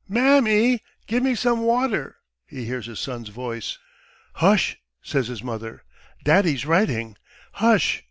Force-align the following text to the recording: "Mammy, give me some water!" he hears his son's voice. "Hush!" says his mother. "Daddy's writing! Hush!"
"Mammy, 0.08 0.80
give 1.06 1.22
me 1.22 1.36
some 1.36 1.60
water!" 1.60 2.16
he 2.48 2.64
hears 2.64 2.86
his 2.86 2.98
son's 2.98 3.28
voice. 3.28 3.78
"Hush!" 4.32 4.76
says 5.04 5.28
his 5.28 5.40
mother. 5.44 5.84
"Daddy's 6.24 6.66
writing! 6.66 7.16
Hush!" 7.52 8.02